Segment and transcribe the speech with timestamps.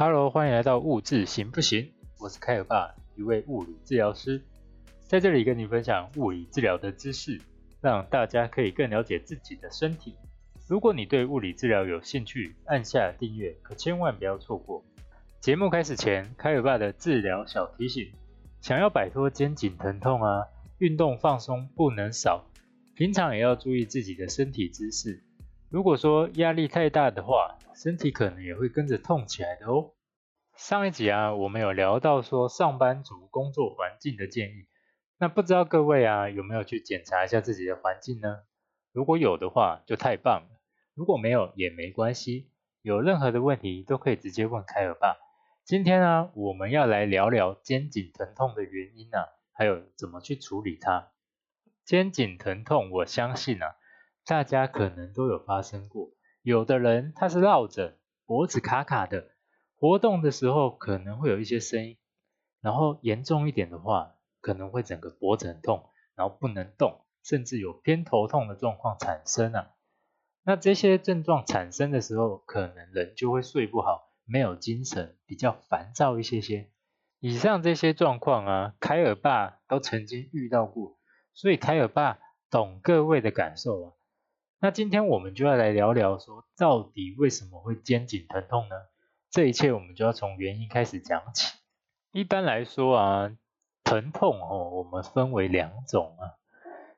[0.00, 1.90] Hello，欢迎来到物质行不行？
[2.20, 4.40] 我是凯尔爸，一位物理治疗师，
[5.08, 7.40] 在这里跟你分享物理治疗的知识，
[7.80, 10.14] 让大家可以更了解自己的身体。
[10.68, 14.84] 如果你对物理治疗有兴趣，按下订阅，可千万不要错过。
[15.40, 18.12] 节目开始前，凯尔爸的治疗小提醒：
[18.60, 20.44] 想要摆脱肩颈疼痛啊，
[20.78, 22.44] 运动放松不能少，
[22.94, 25.24] 平常也要注意自己的身体姿势。
[25.70, 29.92] 如果说压力太大的话，身体可能也会跟着痛起来的哦。
[30.56, 34.66] 上一集啊，我们有聊到说上班族工作环境的建议，
[35.18, 38.44] 那不知道各位啊有没有去检查一下自己的环境呢？
[38.92, 40.58] 如果有的话，就太棒了；
[40.94, 42.50] 如果没有也没关系，
[42.80, 45.18] 有任何的问题都可以直接问凯尔爸。
[45.66, 51.10] 今天呢，我们要来聊聊肩颈疼痛的原因啊，还有怎么去处理它。
[51.84, 53.76] 肩颈疼痛，我相信啊，
[54.28, 56.10] 大家可能都有发生过。
[56.42, 59.30] 有的人他是绕着脖子卡卡的，
[59.78, 61.96] 活动的时候可能会有一些声音，
[62.60, 69.70] 然后严重一点的话，可能会整个脖子很痛，然后不能动，甚至有偏头痛的状况产生啊。
[70.42, 76.68] 那这些症状产生的时候，可能人就会睡不好，没有精神，比较烦躁一些些。
[77.18, 80.98] 以上这些状况啊，凯尔爸都曾经遇到过，
[81.32, 82.18] 所以凯尔爸
[82.50, 83.92] 懂各位的感受啊。
[84.60, 88.74] 那今天我们就要来聊聊，说到底为什么会肩颈疼痛呢？
[89.30, 91.56] 这一切我们就要从原因开始讲起。
[92.10, 93.36] 一般来说啊，
[93.84, 96.34] 疼痛哦，我们分为两种啊。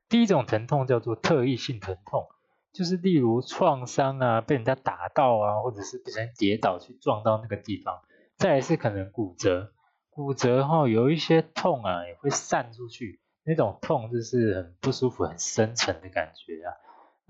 [0.09, 2.29] 第一种疼痛叫做特异性疼痛，
[2.73, 8.01] 就是例如创伤啊，被人家打到啊，或者是被人跌倒去撞到那个地方。
[8.39, 9.75] 再来是可能骨折，
[10.09, 16.73] 骨折后有一些痛啊，也会散出去，那种痛就是很不舒服、很深沉的感觉啊。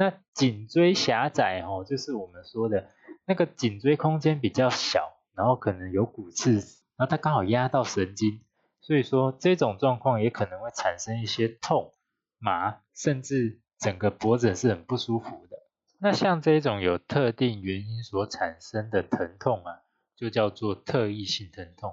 [0.01, 2.89] 那颈椎狭窄哦，就是我们说的
[3.27, 6.55] 那个颈椎空间比较小，然后可能有骨刺，
[6.97, 8.41] 然后它刚好压到神经，
[8.81, 11.93] 所以说这种状况也可能会产生一些痛、
[12.39, 15.59] 麻，甚至整个脖子是很不舒服的。
[15.99, 19.83] 那像这种有特定原因所产生的疼痛啊，
[20.17, 21.93] 就叫做特异性疼痛。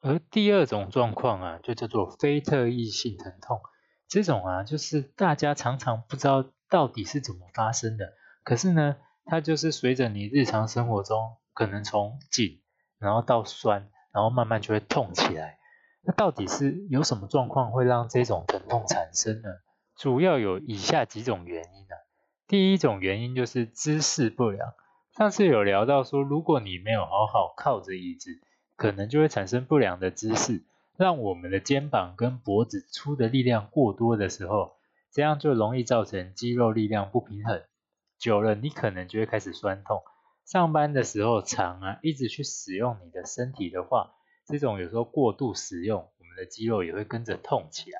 [0.00, 3.60] 而第二种状况啊，就叫做非特异性疼痛。
[4.08, 6.50] 这种啊，就是大家常常不知道。
[6.70, 8.14] 到底是怎么发生的？
[8.44, 12.62] 可是呢，它就是随着你日常生活中，可能从紧，
[12.98, 15.58] 然后到酸，然后慢慢就会痛起来。
[16.02, 19.48] 那到底是有什么状况会让这种疼痛产生呢？
[19.96, 21.96] 主要有以下几种原因呢。
[22.46, 24.72] 第一种原因就是姿势不良。
[25.16, 28.30] 上次有聊到说，如果你没有好好靠着椅子，
[28.76, 30.64] 可能就会产生不良的姿势，
[30.96, 34.76] 让我们的肩膀跟脖子出的力量过多的时候。
[35.12, 37.62] 这样就容易造成肌肉力量不平衡，
[38.18, 40.02] 久了你可能就会开始酸痛。
[40.46, 44.12] 上班的时候长啊，一直去使用你的身体的话，
[44.46, 47.98] 这种有时候过度使用，我们的肌肉也会跟着痛起来。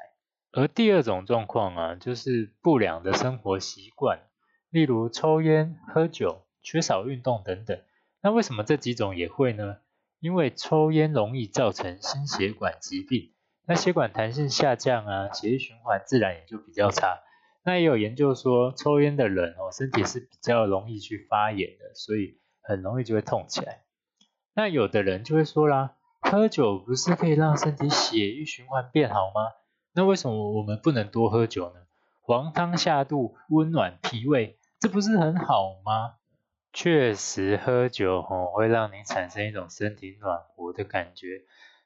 [0.53, 4.21] 而第二种状况啊，就是不良的生活习惯，
[4.69, 7.81] 例如抽烟、喝酒、缺少运动等等。
[8.23, 9.79] 那为什么这几种也会呢？
[10.19, 13.33] 因为抽烟容易造成心血管疾病。
[13.67, 17.21] 那血管弹性下降啊，血液循环自然也就比较差。
[17.63, 23.83] 那也有研究说，抽烟的人哦，身体是比较容易去发炎的，所以很容易就会痛起来。
[24.55, 29.53] 那有的人就会说啦，喝酒不是可以让身体血液循环变好吗？
[29.93, 31.81] 那为什么我们不能多喝酒呢？
[32.23, 36.15] 黄汤下肚，温暖脾胃，这不是很好吗？
[36.73, 41.43] 确实，喝酒哦会让你产生一种身体暖和的感觉。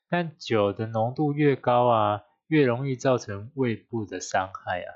[0.09, 4.91] 但酒的浓度越高啊，越容易造成胃部的伤害啊。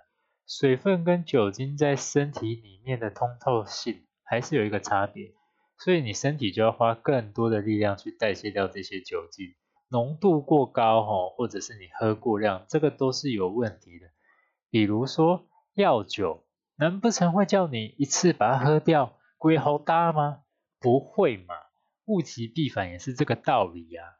[0.46, 5.32] 水分跟酒精在身体里面的通透性还是有一个差别，
[5.78, 9.54] 所以你身体就要花更多的力量去代谢掉这些酒精。
[9.90, 14.06] 浓度过高吼，或者是你喝过量，这个都是有问题的。
[14.70, 16.44] 比如说药酒，
[16.76, 20.42] 难不成会叫你一次把它喝掉，龟好大吗？
[20.78, 21.54] 不会嘛，
[22.04, 24.17] 物极必反也是这个道理呀。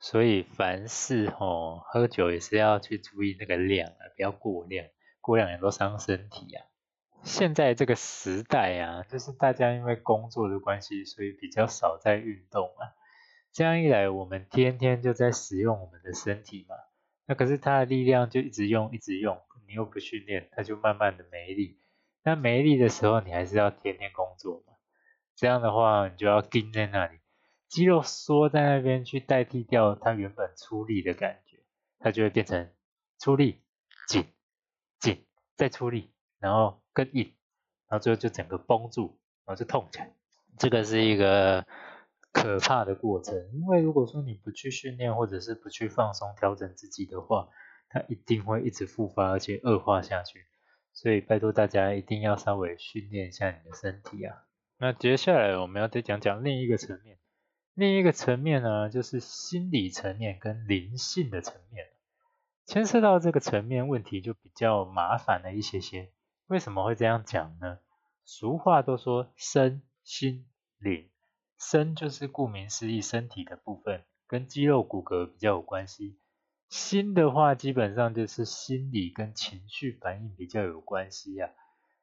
[0.00, 4.86] 所以凡事吼，喝酒也是要去注意那个量啊，不要过量，
[5.20, 6.64] 过量也都伤身体啊。
[7.22, 12.96] 现在这个时代啊，就是大家因为工作的关系，所以比较少在运动啊。
[13.52, 16.76] 这样一来，我们天天就在使用我们的身体嘛。
[17.26, 19.38] 那可是它的力量就一直用，一直用，
[19.68, 21.78] 你又不训练，它就慢慢的没力。
[22.24, 24.72] 那没力的时候，你还是要天天工作嘛。
[25.36, 27.19] 这样的话，你就要盯在那里。
[27.70, 31.58] 肌肉缩在那边去代替掉它原本出力的感觉，
[32.00, 32.68] 它就会变成
[33.20, 33.62] 出力
[34.08, 34.26] 紧
[34.98, 35.24] 紧
[35.56, 37.32] 再出力，然后更硬，
[37.88, 40.12] 然后最后就整个绷住，然后就痛起来。
[40.58, 41.64] 这个是一个
[42.32, 43.34] 可怕的过程。
[43.54, 47.48] 因为如果说你不去训练，或者是不去放松调整自己的话，
[47.88, 50.44] 它一定会一直复发，而且恶化下去。
[50.92, 54.42] 所以拜托大家一定要稍微训练一下你的身体啊。
[54.76, 57.18] 那接下来我们要再讲讲另一个层面，
[57.80, 61.86] 另一个层面呢，就是心理层面跟灵性的层面。
[62.66, 66.12] 牵涉到这个层面问题就比较麻烦了一些些。
[66.46, 67.78] 为什么会这样讲呢？
[68.26, 70.46] 俗话都说身心
[70.76, 71.08] 灵，
[71.58, 76.18] 身就是顾名思义身体的部分，跟肌肉骨骼比较有关系。
[76.68, 81.50] 心的话，基本上就是心理跟情绪反应比较有关系呀。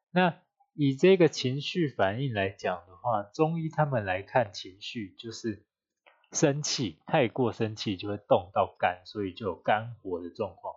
[0.10, 0.40] 那
[0.74, 5.67] 以这个情绪反应来讲的话，中医他们来看情绪就是
[6.32, 10.76] 生气，太过生气就会动到肝，所以就有肝火的状况。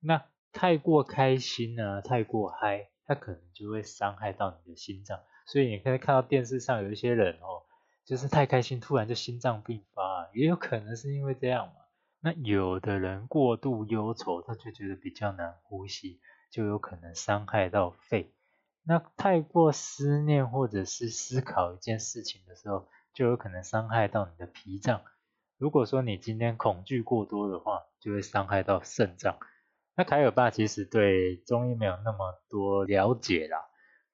[0.00, 5.20] 那太过开心呢，太过嗨，它可能就会伤害到你的心脏。
[5.46, 7.62] 所以你可以看到电视上有一些人哦，
[8.04, 11.74] 就是太开心，突然就心脏病发，也有可能是因为这样嘛。
[12.20, 16.20] 那有的人过度忧愁，他就觉得比较难呼吸，
[16.50, 18.32] 就有可能伤害到肺。
[18.82, 25.00] 那太过思念或者是思考一件事情的时候，就有可能伤害到你的脾脏。
[25.56, 29.38] 如果说你今天恐惧过多的话，就会伤害到肾脏。
[29.94, 33.64] 那凯尔爸其实对中医没有那么多了解啦，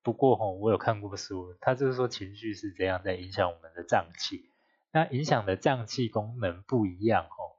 [0.04, 4.52] 不过吼，我有看过书，他就是说情绪是怎样在影响我们的脏器，
[4.92, 7.56] 那影响的脏器功能不一样吼。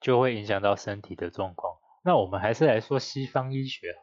[0.00, 1.76] 就会影响到身体的状况。
[2.02, 3.96] 那我们还是来说西方医学。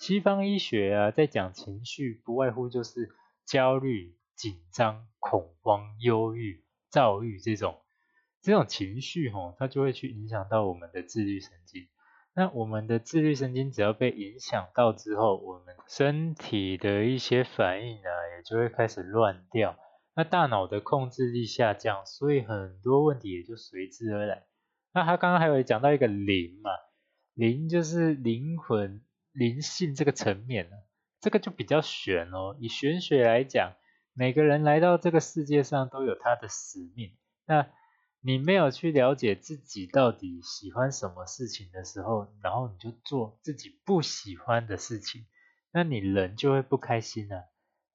[0.00, 3.14] 西方医学啊，在讲情绪，不外乎就是
[3.44, 7.80] 焦虑、紧张、恐慌、忧郁、躁郁这种
[8.42, 11.88] 这种情绪，吼，它就会去影响到我们的自律神经。
[12.36, 19.78] 那我们的自律神经只要被影响到之后，我们身体的一些反应啊，也就会开始乱掉。
[20.16, 24.44] 那大脑的控制力下降，所以很多问题也就随之而来。
[24.92, 26.70] 那他刚刚还有讲到一个灵嘛，
[27.34, 29.02] 灵就是灵魂、
[29.32, 30.76] 灵性这个层面呢，
[31.20, 32.56] 这个就比较玄哦。
[32.60, 33.74] 以玄学来讲，
[34.14, 37.12] 每个人来到这个世界上都有他的使命。
[37.46, 37.66] 那
[38.20, 45.26] 你没有去了解自己到底喜欢什么事情的时候，然后你就做自己不喜欢的事情，
[45.72, 47.44] 那你人就会不开心啊。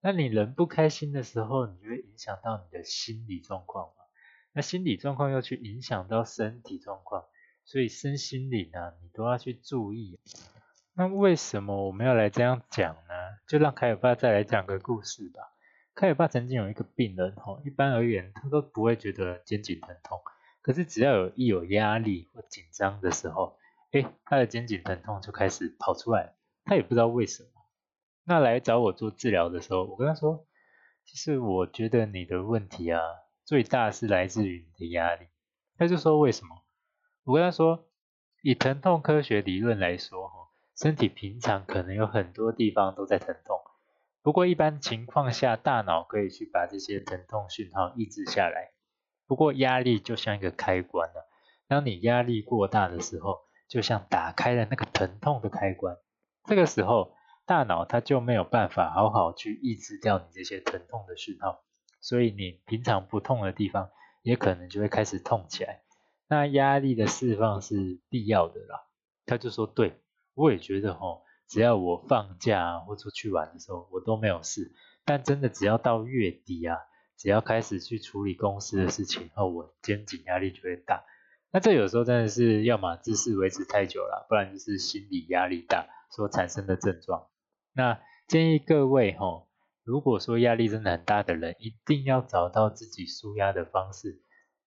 [0.02, 3.94] 那你人不开心的时候，你就会影响到你的心理状况嘛。
[4.54, 7.26] 那心理状况又去影响到身体状况，
[7.66, 10.20] 所以身心灵啊，你都要去注意。
[10.94, 13.14] 那为什么我们要来这样讲呢？
[13.48, 15.42] 就让凯尔爸再来讲个故事吧。
[16.00, 20.18] 凯尔爸曾经有一个病人，吼，一般而言他都不会觉得肩颈疼痛，
[20.62, 23.58] 可是只要有一有压力或紧张的时候，
[23.92, 27.50] 哎，他的肩颈疼痛就开始跑出来，他也不知道为什么。
[28.24, 30.48] 那来找我做治疗的时候，我跟他说，
[31.04, 33.02] 其实我觉得你的问题啊。
[33.44, 35.28] 最大是来自于你的压力，
[35.76, 36.64] 他就说为什么？
[37.26, 37.90] 我跟他说，
[38.42, 40.48] 以疼痛科学理论来说，哈，
[40.78, 43.60] 身体平常可能有很多地方都在疼痛，
[44.30, 48.74] 不过一般情况下，大脑可以去把这些疼痛讯号抑制下来。
[49.26, 51.28] 不过压力就像一个开关了，
[51.68, 55.98] 当你压力过大的时候，就像打开了那个疼痛的开关，
[56.46, 57.16] 这个时候
[57.48, 61.64] 大脑它就没有办法好好去抑制掉你这些疼痛的讯号。
[62.00, 63.90] 所以你平常不痛的地方，
[64.22, 65.82] 也可能就会开始痛起来。
[66.28, 68.86] 那压力的释放是必要的啦。
[69.26, 70.00] 他就说：“对，
[70.36, 74.72] 我也觉得吼，只要我放假或出去玩的时候，我都没有事。
[75.04, 76.78] 但真的只要到月底啊，
[77.18, 81.04] 只要开始去处理公司的事情后，我肩颈压力就会大。
[81.52, 87.28] 那这有时候真的是要么姿势维持太久了，不然就是心理压力大所产生的症状。
[87.74, 89.48] 那建议各位吼。”
[89.86, 94.22] 如果说压力真的很大的人，一定要找到自己舒压的方式。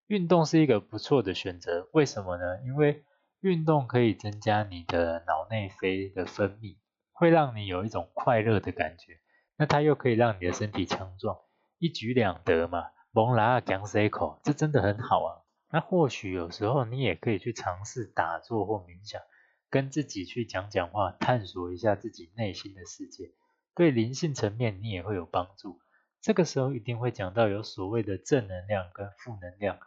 [0.08, 2.42] 运动是一个不错的选择，为什么呢？
[2.66, 3.04] 因为
[3.42, 6.76] 运动可以增加你的脑内啡的分泌，
[7.11, 9.18] 会让你有一种快乐的感觉。
[9.56, 11.37] 那它又可以让你的身体强壮，
[11.78, 12.90] 一举两得嘛。
[13.11, 15.42] 蒙拉讲 C 口，这真的很好啊。
[15.72, 19.20] 那或许有时候你也可以去尝试打坐或冥想，
[19.68, 23.32] 跟自己去讲讲话，探索一下自己内心的世界。
[23.75, 25.80] 对灵性层面，你也会有帮助。
[26.20, 29.80] 这个时候一定会讲到有所谓的正能量跟负能量，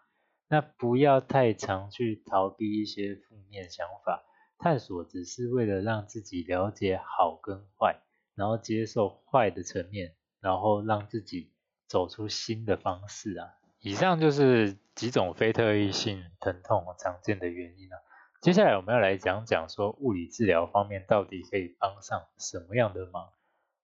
[0.48, 4.24] 那不要太常去逃避一些负面想法，
[4.60, 8.00] 探索只是为了让自己了解好跟坏，
[8.36, 11.52] 然后接受坏的层面，然后让自己
[11.88, 13.56] 走出新的方式啊。
[13.80, 17.98] 以上就是几种非特异性疼痛常见的原因啊。
[18.42, 23.30] 接下来我们要来讲讲说物理治疗方面到底可以帮上什么样的忙。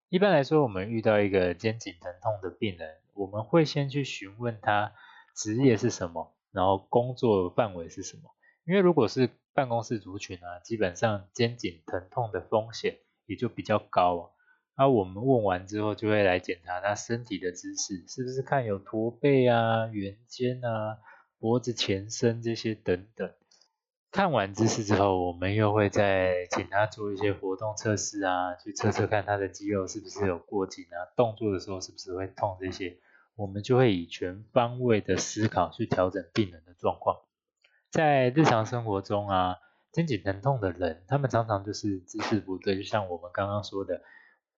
[0.10, 4.94] 一般来说，我们遇到一个肩颈疼痛的病人，我们会先去询问他
[5.34, 8.24] 职业是什么，然后工作范围是什么。
[8.66, 14.30] 因为如果是办公室族群啊，基本上肩颈疼痛的风险也就比较高啊。
[14.78, 20.98] 那我们问完之后，就会来检查他身体的姿势，是不是看有驼背啊、圆肩啊、
[21.40, 23.30] 脖子前伸这些等等。
[24.12, 32.98] 看完姿势之后，我们又会再请他做一些活动测试啊，去测测看他的肌肉是不是有过紧啊，动作的时候是不是会痛这些。
[33.42, 37.18] 我们就会以全方位的思考去调整病人的状况。
[37.90, 39.58] 在日常生活中啊，
[39.92, 44.04] 肩颈疼痛的人，他们常常就是姿势不对，就像我们刚刚说的，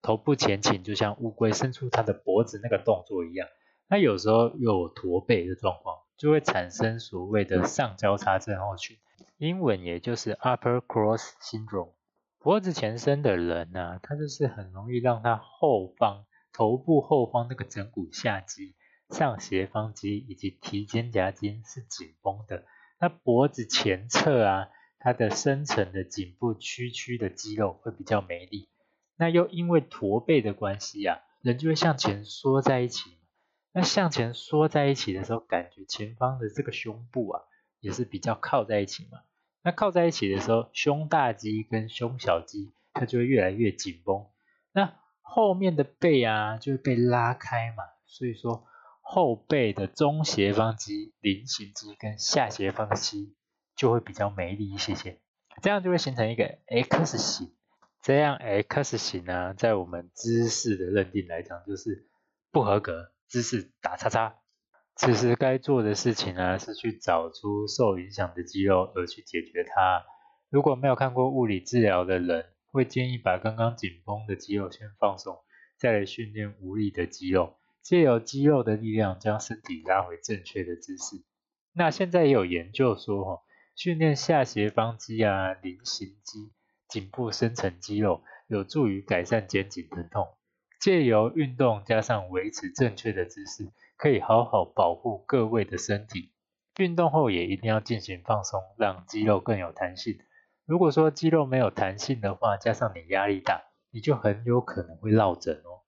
[0.02, 3.48] 头部前倾，就像乌龟伸出它的脖子那个动作一样。
[3.88, 8.98] 那有时候有驼背的状况，就会产生所谓的上交叉症候群，
[9.38, 11.94] 英文也就是 Upper Cross Syndrome。
[12.40, 18.76] 脖子前伸的人呢，他就是很容易让他后方头部后方那个枕骨下肌、
[19.10, 22.64] 上斜方肌以及提肩胛筋是紧绷的。
[23.00, 24.70] 那脖子前侧啊，
[25.00, 28.70] 它的深层的颈部屈曲的肌肉会比较没力。
[29.18, 33.18] 那又因为驼背的关系啊，人就会向前缩在一起。
[33.74, 37.42] 那向前缩在一起的时候，感觉前方的这个胸部啊，
[37.80, 39.20] 也是比较靠在一起嘛。
[39.64, 44.28] 那靠在一起的时候，胸大肌跟胸小肌它就会越来越紧绷。
[44.72, 44.94] 那
[45.34, 47.84] 后面的背啊，就会被拉开嘛。
[48.06, 48.68] 所以说。
[49.06, 53.36] 后背的中斜方肌、菱形肌跟下斜方肌
[53.76, 55.20] 就会比较没力一些些，
[55.62, 57.54] 这样就会形成一个 X 型。
[58.02, 62.08] 这样 X 型呢，在我们姿势的认定来讲，就是
[62.50, 64.36] 不合格，姿势打叉叉。
[64.96, 70.06] 此时该做的事情呢，是去找出受影响的肌肉，而去解决它。
[70.50, 75.38] 如果没有看过物理治疗的人，会建议把刚刚紧绷的肌肉先放松，
[75.78, 77.56] 再来训练无力的肌肉。
[77.84, 81.24] 借由肌肉的力量，将身体拉回正确的姿势。
[81.74, 83.42] 那现在也有研究说，哈，
[83.76, 86.52] 训练下斜方肌啊、菱形肌、
[86.88, 90.28] 颈部深层肌肉，有助于改善肩颈疼痛。
[90.82, 96.32] 借由运动加上维持正确的姿势，可以好好保护各位的身体。
[96.78, 100.18] 运动后也一定要进行放松，让肌肉更有弹性。
[100.66, 105.84] 如果说肌肉没有弹性的话，加上你压力大，你就很有可能会落枕哦。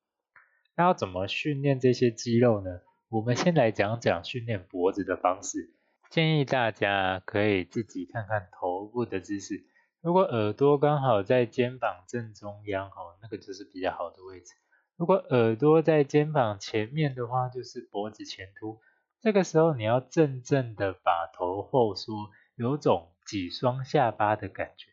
[0.75, 2.82] 那要怎么训练这些肌肉呢？
[3.08, 5.74] 我们先来讲讲训练脖子的方式。
[6.10, 9.63] 建议大家可以自己看看头部的姿势。
[10.01, 14.53] 如果耳朵刚好在肩膀正中央，哈，那个就是比较好的位置。
[14.98, 18.79] 如果耳朵在肩膀前面的话，就是脖子前凸。
[19.22, 22.13] 这个时候你要正正的把头后缩，
[22.55, 24.88] 有种挤双下巴的感觉。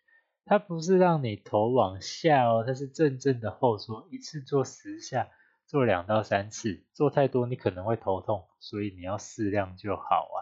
[0.45, 5.29] 它不是让你头往下哦，它是正正的后缩，一次做十下。
[5.65, 10.39] 做两到三次，做太多你可能会头痛，所以你要适量就好啊。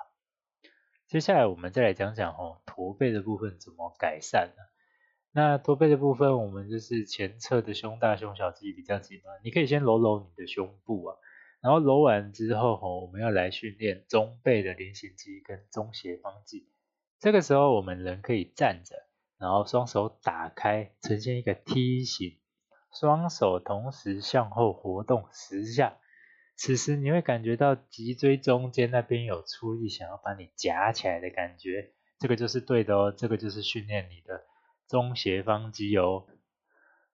[1.07, 4.63] 接下来我们再来讲讲哦，驼背的部分怎么改善呢？
[5.31, 11.17] 那驼背的部分，我们就是前侧的胸大胸小肌比较紧嘛，你可以先揉揉你的胸部啊，
[11.61, 16.67] 然后揉完之后吼，我们要来训练中背的菱形肌跟中斜方肌。
[17.21, 18.97] 这个时候我们人可以站着，
[19.39, 22.39] 然后双手打开，呈现一个梯形。
[22.99, 25.99] 双手同时向后活动十下，
[26.57, 34.43] 此时你会感觉到脊椎中间那边有出力，想要把你夹起来的感觉，这个就是对的哦，这个就是训练你的
[34.89, 36.25] 中斜方肌哦。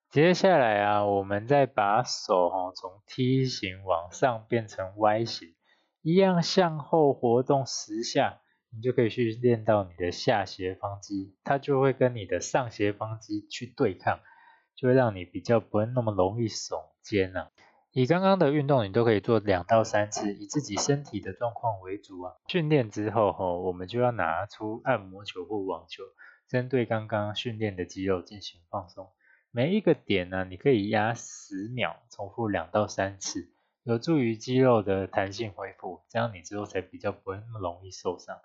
[0.09, 5.55] 接下来啊，我们再把手哈从梯形往上变成 Y 形，
[6.01, 8.41] 一样向后活动十下，
[8.77, 14.21] 你就可以去练到你的下斜方肌，它就会跟你的上斜方肌去对抗。
[14.79, 17.51] 就会让你比较不会那么容易耸肩啊。
[17.93, 22.35] 以刚刚的运动，你都可以做两到三次，以自己身体的状况为主啊。
[22.47, 26.03] 训练之后吼，我们就要拿出按摩球或网球，
[26.47, 29.09] 针对刚刚训练的肌肉进行放松。
[29.51, 33.49] 每一个点呢，你可以压十秒，重复两到三次，
[33.83, 38.37] 有助于肌肉的弹性恢复，这样你之后才比较不会那么容易受伤。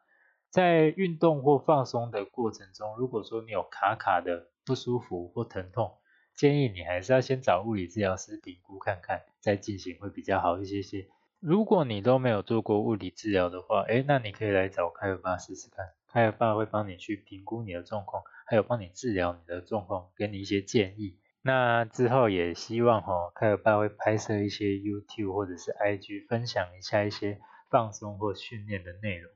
[0.52, 5.94] 在运动或放松的过程中，如果说你有卡卡的不舒服或疼痛，
[6.36, 11.08] 建议你还是要先找物理治疗师评估看看，再进行会比较好一些些。
[11.40, 21.18] 如果你都没有做过物理治疗的话，诶，那你可以来找开尔爸试试看，开尔爸会帮你去评估你的状况，还有帮你治疗你的状况，给你一些建议。
[21.42, 27.40] 那之后也希望哈，开尔爸会拍摄一些 YouTube 或者是 IG 分享一下一些
[27.70, 29.32] 放松或训练的内容。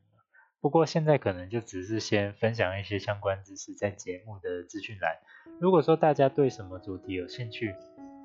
[0.62, 5.16] 不过现在可能就只是先分享一些相关知识在节目的资讯栏。
[5.60, 7.76] 如果说大家对什么主题有兴趣，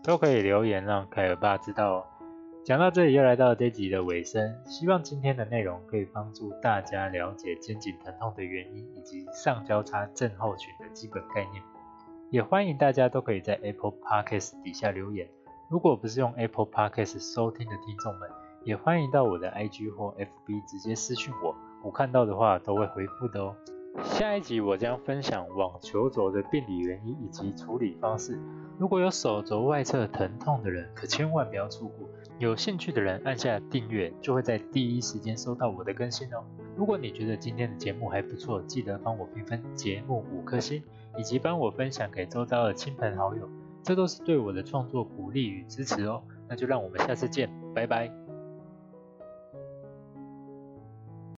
[0.02, 2.06] 都可以留言让凯尔爸知道哦。
[2.64, 4.58] 讲到这里，又来到这集的尾声。
[4.66, 11.62] 希望今天的内容可以帮助大家了解肩颈疼痛的原因，以及上交叉症候群的基本概念。
[12.30, 15.28] 也欢迎大家都可以在 Apple Podcast 底下留言。
[15.70, 18.30] 如果不是用 Apple Podcast 收听的听众们，
[18.64, 23.54] 也欢迎到我的 IG 或 FB 直接私讯我，我看到的话都会回复的哦。
[24.04, 28.38] 下一集我将分享网球肘的病理原因以及处理方式。
[28.78, 32.08] 如果有手肘外侧疼痛的人，可千万不要错过。
[32.38, 36.42] 有兴趣的人按下订阅，就会在第一时间收到我的更新哦。
[36.76, 40.82] 如果你觉得今天的节目还不错，记得帮我评分节目五颗星，
[41.18, 43.46] 以及帮我分享给周遭的亲朋好友，
[43.82, 46.22] 这都是对我的创作鼓励与支持哦。
[46.48, 48.19] 那就让我们下次见，拜拜。